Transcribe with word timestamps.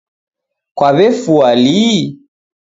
Kwawefua 0.77 1.49
lii? 1.63 2.01